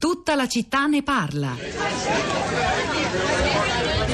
[0.00, 1.54] Tutta la città ne parla.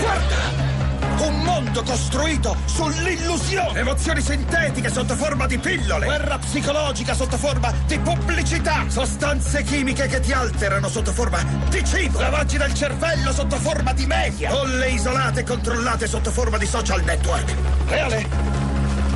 [0.00, 1.24] Guarda!
[1.24, 3.78] Un mondo costruito sull'illusione!
[3.78, 6.06] Emozioni sintetiche sotto forma di pillole!
[6.06, 8.86] Guerra psicologica sotto forma di pubblicità!
[8.88, 12.18] Sostanze chimiche che ti alterano sotto forma di cibo!
[12.18, 14.50] Lavaggi del cervello sotto forma di media!
[14.50, 17.54] Bolle isolate e controllate sotto forma di social network!
[17.86, 18.26] Reale?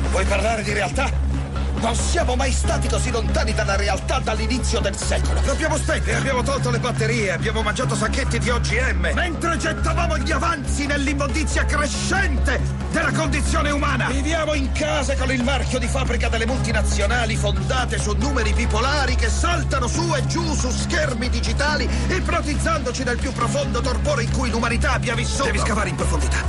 [0.09, 1.30] Vuoi parlare di realtà?
[1.81, 5.41] Non siamo mai stati così lontani dalla realtà dall'inizio del secolo.
[5.43, 10.85] L'abbiamo spente, abbiamo tolto le batterie, abbiamo mangiato sacchetti di OGM, mentre gettavamo gli avanzi
[10.85, 14.09] nell'immondizia crescente della condizione umana.
[14.09, 19.29] Viviamo in case con il marchio di fabbrica delle multinazionali fondate su numeri bipolari che
[19.29, 24.93] saltano su e giù su schermi digitali, ipnotizzandoci nel più profondo torpore in cui l'umanità
[24.93, 25.45] abbia vissuto.
[25.45, 26.43] Devi scavare in profondità,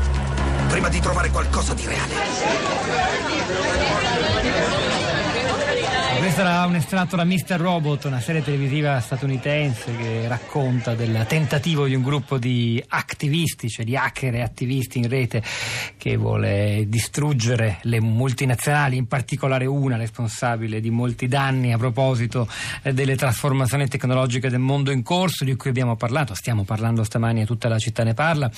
[0.68, 3.91] prima di trovare qualcosa di reale.
[6.22, 7.56] Questo era un estratto da Mr.
[7.56, 13.84] Robot, una serie televisiva statunitense che racconta del tentativo di un gruppo di attivisti, cioè
[13.84, 15.42] di hacker e attivisti in rete
[15.96, 22.46] che vuole distruggere le multinazionali, in particolare una responsabile di molti danni a proposito
[22.84, 27.46] delle trasformazioni tecnologiche del mondo in corso di cui abbiamo parlato, stiamo parlando stamani e
[27.46, 28.48] tutta la città ne parla,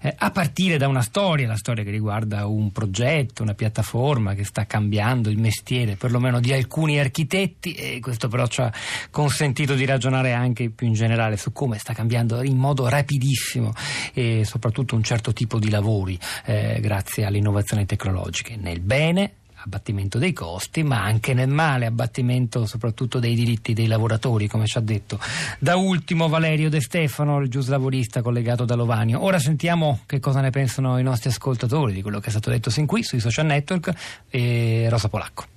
[0.00, 4.44] eh, a partire da una storia, la storia che riguarda un progetto, una piattaforma che
[4.44, 8.72] sta cambiando il mestiere perlomeno di alcuni architetti architetti e questo però ci ha
[9.10, 13.72] consentito di ragionare anche più in generale su come sta cambiando in modo rapidissimo
[14.12, 20.18] e soprattutto un certo tipo di lavori eh, grazie alle innovazioni tecnologiche nel bene abbattimento
[20.18, 24.80] dei costi, ma anche nel male, abbattimento soprattutto dei diritti dei lavoratori, come ci ha
[24.80, 25.18] detto
[25.58, 29.22] da ultimo Valerio De Stefano, il giuslavorista collegato da Lovanio.
[29.22, 32.70] Ora sentiamo che cosa ne pensano i nostri ascoltatori di quello che è stato detto
[32.70, 33.92] sin qui sui social network
[34.30, 35.56] e Rosa Polacco.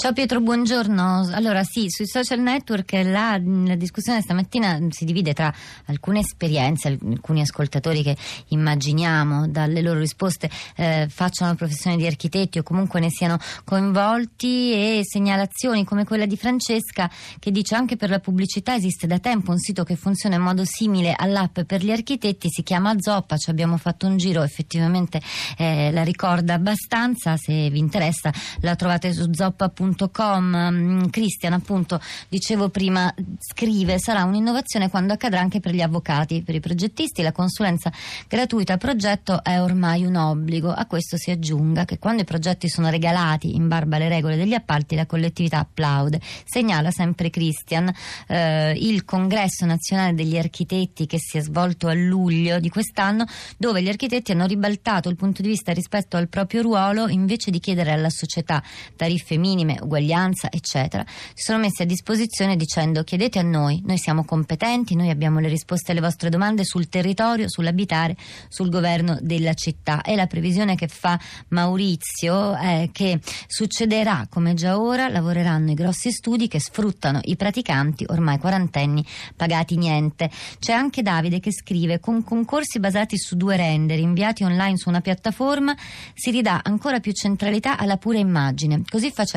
[0.00, 1.28] Ciao Pietro, buongiorno.
[1.30, 5.52] Allora sì, sui social network la, la, discussione stamattina si divide tra
[5.88, 8.16] alcune esperienze, alcuni ascoltatori che
[8.48, 15.00] immaginiamo dalle loro risposte eh, facciano professione di architetti o comunque ne siano coinvolti e
[15.04, 19.58] segnalazioni come quella di Francesca che dice anche per la pubblicità esiste da tempo un
[19.58, 23.76] sito che funziona in modo simile all'app per gli architetti, si chiama Zoppa, ci abbiamo
[23.76, 25.20] fatto un giro, effettivamente
[25.58, 32.00] eh, la ricorda abbastanza, se vi interessa la trovate su zoppa.com www.cristian.com mm, Cristian appunto
[32.28, 36.42] dicevo prima scrive sarà un'innovazione quando accadrà anche per gli avvocati.
[36.42, 37.92] Per i progettisti la consulenza
[38.28, 40.70] gratuita al progetto è ormai un obbligo.
[40.70, 44.54] A questo si aggiunga che quando i progetti sono regalati in barba alle regole degli
[44.54, 47.92] appalti la collettività applaude segnala sempre Cristian
[48.26, 53.24] eh, il congresso nazionale degli architetti che si è svolto a luglio di quest'anno
[53.56, 57.58] dove gli architetti hanno ribaltato il punto di vista rispetto al proprio ruolo invece di
[57.58, 58.62] chiedere alla società
[58.96, 64.24] tariffe minime uguaglianza, eccetera, si sono messi a disposizione dicendo chiedete a noi, noi siamo
[64.24, 68.16] competenti, noi abbiamo le risposte alle vostre domande sul territorio, sull'abitare,
[68.48, 70.02] sul governo della città.
[70.02, 71.18] E la previsione che fa
[71.48, 78.04] Maurizio è che succederà come già ora, lavoreranno i grossi studi che sfruttano i praticanti
[78.08, 80.30] ormai quarantenni pagati niente.
[80.58, 85.00] C'è anche Davide che scrive con concorsi basati su due render inviati online su una
[85.00, 85.74] piattaforma
[86.14, 88.82] si ridà ancora più centralità alla pura immagine.
[88.88, 89.29] Così facendo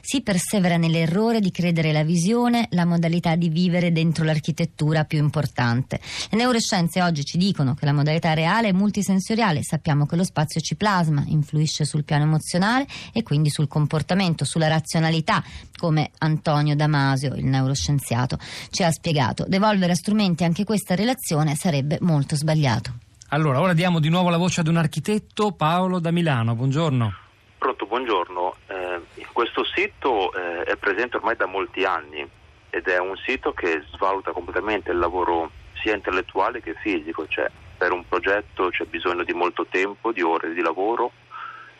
[0.00, 6.00] si persevera nell'errore di credere la visione, la modalità di vivere dentro l'architettura più importante.
[6.30, 10.60] Le neuroscienze oggi ci dicono che la modalità reale è multisensoriale, sappiamo che lo spazio
[10.60, 15.42] ci plasma, influisce sul piano emozionale e quindi sul comportamento, sulla razionalità,
[15.76, 18.38] come Antonio Damasio, il neuroscienziato,
[18.70, 19.44] ci ha spiegato.
[19.48, 22.92] Devolvere a strumenti anche questa relazione sarebbe molto sbagliato.
[23.28, 26.54] Allora, ora diamo di nuovo la voce ad un architetto, Paolo da Milano.
[26.54, 27.14] Buongiorno.
[27.58, 28.54] Pronto, buongiorno.
[28.68, 32.26] Eh, questo sito eh, è presente ormai da molti anni
[32.70, 37.92] ed è un sito che svaluta completamente il lavoro sia intellettuale che fisico, cioè per
[37.92, 41.12] un progetto c'è bisogno di molto tempo, di ore di lavoro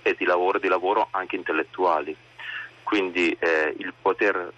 [0.03, 2.15] e di lavoro, di lavoro anche intellettuali.
[2.83, 4.53] Quindi eh, il poter,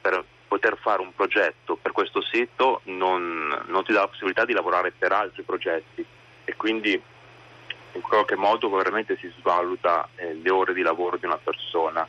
[0.00, 4.52] per poter fare un progetto per questo sito non, non ti dà la possibilità di
[4.52, 6.04] lavorare per altri progetti
[6.44, 7.00] e quindi
[7.92, 12.06] in qualche modo veramente si svaluta eh, le ore di lavoro di una persona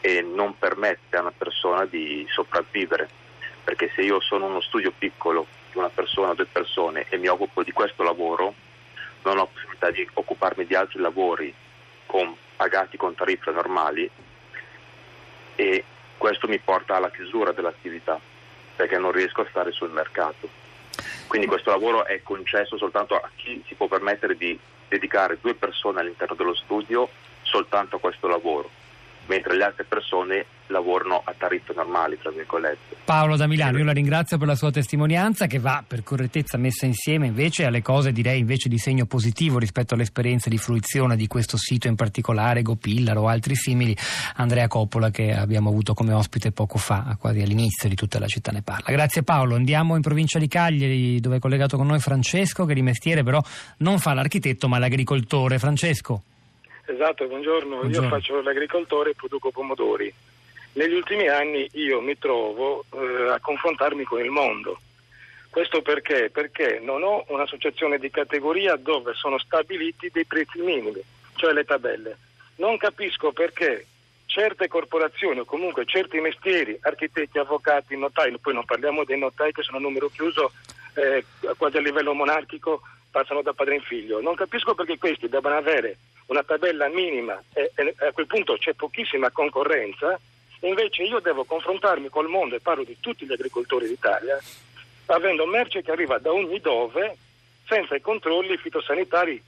[0.00, 3.08] e non permette a una persona di sopravvivere,
[3.64, 7.28] perché se io sono uno studio piccolo di una persona o due persone e mi
[7.28, 8.54] occupo di questo lavoro,
[9.22, 11.52] non ho possibilità di occuparmi di altri lavori
[12.06, 14.08] con, pagati con tariffe normali
[15.56, 15.84] e
[16.16, 18.18] questo mi porta alla chiusura dell'attività
[18.76, 20.48] perché non riesco a stare sul mercato.
[21.26, 24.58] Quindi questo lavoro è concesso soltanto a chi si può permettere di
[24.88, 27.08] dedicare due persone all'interno dello studio
[27.42, 28.70] soltanto a questo lavoro.
[29.26, 32.96] Mentre le altre persone lavorano a tariffe normali, tra virgolette.
[33.04, 36.86] Paolo da Milano, io la ringrazio per la sua testimonianza che va per correttezza messa
[36.86, 41.56] insieme invece alle cose direi invece di segno positivo rispetto all'esperienza di fruizione di questo
[41.56, 43.96] sito in particolare, Gopillar o altri simili,
[44.36, 48.50] Andrea Coppola che abbiamo avuto come ospite poco fa, quasi all'inizio di tutta la città
[48.50, 48.92] ne parla.
[48.92, 52.82] Grazie Paolo, andiamo in provincia di Cagliari dove è collegato con noi Francesco che di
[52.82, 53.40] mestiere però
[53.78, 55.58] non fa l'architetto ma l'agricoltore.
[55.58, 56.22] Francesco.
[56.86, 57.76] Esatto, buongiorno.
[57.78, 58.06] buongiorno.
[58.06, 60.12] Io faccio l'agricoltore e produco pomodori.
[60.74, 64.78] Negli ultimi anni io mi trovo eh, a confrontarmi con il mondo.
[65.50, 66.30] Questo perché?
[66.30, 71.00] Perché non ho un'associazione di categoria dove sono stabiliti dei prezzi minimi,
[71.34, 72.18] cioè le tabelle.
[72.56, 73.86] Non capisco perché
[74.26, 79.62] certe corporazioni o comunque certi mestieri, architetti, avvocati, notai, poi non parliamo dei notai che
[79.62, 80.52] sono a numero chiuso
[80.96, 81.24] eh,
[81.56, 84.20] quasi a livello monarchico, passano da padre in figlio.
[84.20, 85.96] Non capisco perché questi debbano avere
[86.26, 90.18] una tabella minima e, e a quel punto c'è pochissima concorrenza,
[90.60, 94.38] invece io devo confrontarmi col mondo e parlo di tutti gli agricoltori d'Italia,
[95.06, 97.16] avendo merce che arriva da ogni dove
[97.66, 99.42] senza i controlli fitosanitari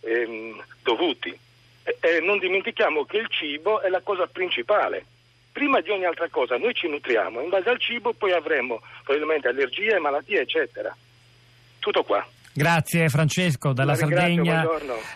[0.00, 1.36] ehm, dovuti.
[1.84, 5.06] E, e non dimentichiamo che il cibo è la cosa principale.
[5.52, 9.48] Prima di ogni altra cosa noi ci nutriamo, in base al cibo poi avremo probabilmente
[9.48, 10.94] allergie, malattie, eccetera.
[11.78, 12.26] Tutto qua.
[12.54, 14.66] Grazie Francesco, dalla Sardegna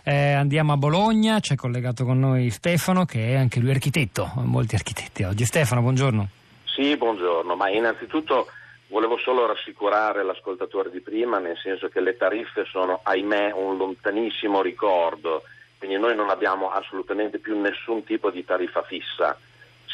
[0.02, 4.74] eh, andiamo a Bologna, c'è collegato con noi Stefano che è anche lui architetto, molti
[4.74, 5.44] architetti oggi.
[5.44, 6.28] Stefano, buongiorno.
[6.64, 8.48] Sì, buongiorno, ma innanzitutto
[8.88, 14.62] volevo solo rassicurare l'ascoltatore di prima, nel senso che le tariffe sono, ahimè, un lontanissimo
[14.62, 15.42] ricordo,
[15.78, 19.38] quindi noi non abbiamo assolutamente più nessun tipo di tariffa fissa.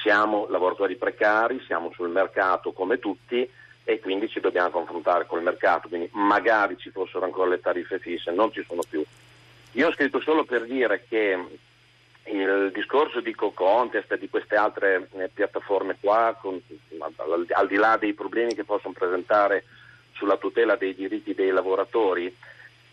[0.02, 3.48] Siamo lavoratori precari, siamo sul mercato come tutti
[3.84, 8.32] e quindi ci dobbiamo confrontare col mercato, quindi magari ci fossero ancora le tariffe fisse,
[8.32, 9.02] non ci sono più.
[9.72, 11.38] Io ho scritto solo per dire che
[12.24, 16.60] il discorso di Co-Contest e di queste altre eh, piattaforme qua, con,
[16.98, 19.64] al, al, di là dei problemi che possono presentare
[20.12, 22.34] sulla tutela dei diritti dei lavoratori,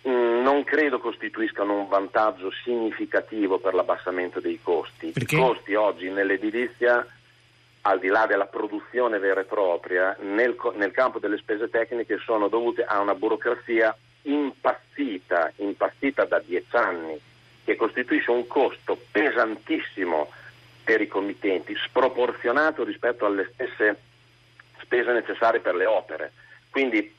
[0.01, 5.11] non credo costituiscano un vantaggio significativo per l'abbassamento dei costi.
[5.11, 5.35] Perché?
[5.35, 7.05] I costi oggi nell'edilizia
[7.81, 12.47] al di là della produzione vera e propria, nel, nel, campo delle spese tecniche sono
[12.47, 17.19] dovute a una burocrazia impazzita, impazzita da dieci anni,
[17.63, 20.29] che costituisce un costo pesantissimo
[20.83, 24.01] per i committenti, sproporzionato rispetto alle stesse
[24.81, 26.31] spese necessarie per le opere.
[26.69, 27.13] Quindi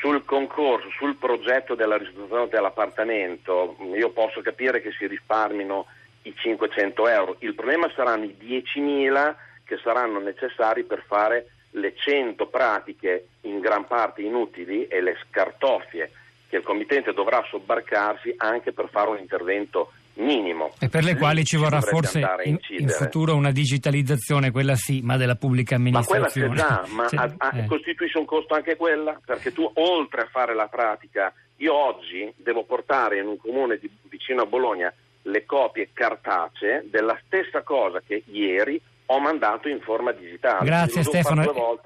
[0.00, 5.86] sul concorso, sul progetto della ristrutturazione dell'appartamento, io posso capire che si risparmino
[6.22, 12.46] i 500 euro, il problema saranno i 10.000 che saranno necessari per fare le 100
[12.46, 16.10] pratiche in gran parte inutili e le scartoffie
[16.48, 20.72] che il committente dovrà sobbarcarsi anche per fare un intervento minimo.
[20.78, 25.16] E per le quali ci vorrà forse in, in, futuro una digitalizzazione, quella sì, ma
[25.16, 26.48] della pubblica amministrazione.
[26.48, 27.66] Ma quella c'è già, ma c'è, a, a, eh.
[27.66, 29.18] costituisce un costo anche quella?
[29.24, 33.90] Perché tu oltre a fare la pratica, io oggi devo portare in un comune di,
[34.08, 40.12] vicino a Bologna le copie cartacee della stessa cosa che ieri ho mandato in forma
[40.12, 40.64] digitale.
[40.64, 41.42] Grazie Stefano,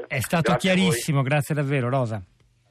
[0.07, 2.23] è stato grazie chiarissimo, grazie davvero Rosa.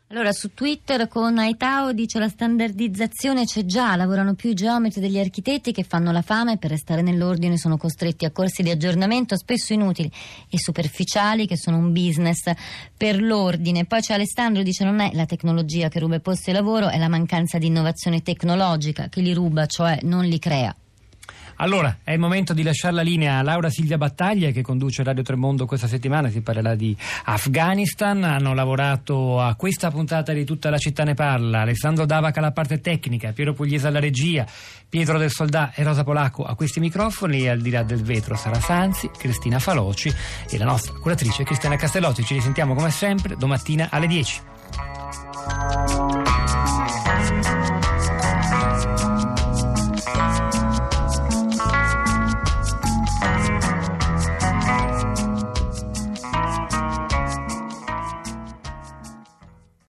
[0.09, 5.19] Allora, su Twitter con Aitao dice la standardizzazione c'è già, lavorano più i geometri degli
[5.19, 9.73] architetti che fanno la fame per restare nell'ordine sono costretti a corsi di aggiornamento spesso
[9.73, 10.09] inutili
[10.49, 12.49] e superficiali che sono un business
[12.95, 13.83] per l'ordine.
[13.83, 16.97] Poi c'è Alessandro dice non è la tecnologia che ruba i posti di lavoro, è
[16.97, 20.73] la mancanza di innovazione tecnologica che li ruba, cioè non li crea.
[21.57, 25.23] Allora, è il momento di lasciare la linea a Laura Silvia Battaglia che conduce Radio
[25.23, 26.95] Tremondo questa settimana, si parlerà di
[27.25, 32.51] Afghanistan, hanno lavorato a questa puntata di tutta la città ne parla, Alessandro Davaca alla
[32.51, 34.45] parte tecnica, Piero Pugliese alla regia,
[34.87, 38.35] Pietro del Soldà e Rosa Polacco a questi microfoni e al di là del vetro
[38.35, 40.13] Sara Sanzi, Cristina Faloci
[40.49, 42.23] e la nostra curatrice Cristiana Castellotti.
[42.23, 44.56] Ci risentiamo come sempre domattina alle 10.